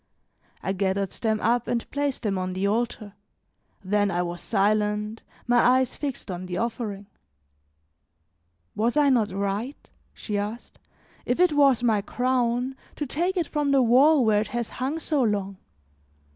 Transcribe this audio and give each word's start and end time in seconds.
I 0.63 0.73
gathered 0.73 1.11
them 1.11 1.39
up 1.41 1.67
and 1.67 1.87
placed 1.91 2.23
them 2.23 2.35
on 2.39 2.53
the 2.53 2.65
altar, 2.65 3.13
then 3.83 4.09
I 4.09 4.23
was 4.23 4.41
silent, 4.41 5.21
my 5.45 5.59
eyes 5.59 5.95
fixed 5.95 6.31
on 6.31 6.47
the 6.47 6.57
offering. 6.57 7.05
"Was 8.75 8.97
I 8.97 9.09
not 9.09 9.29
right," 9.29 9.91
she 10.15 10.39
asked, 10.39 10.79
"if 11.27 11.39
it 11.39 11.53
was 11.53 11.83
my 11.83 12.01
crown, 12.01 12.75
to 12.95 13.05
take 13.05 13.37
it 13.37 13.45
from 13.45 13.69
the 13.69 13.83
wall 13.83 14.25
where 14.25 14.41
it 14.41 14.47
has 14.47 14.69
hung 14.81 14.97
so 14.97 15.21
long? 15.21 15.57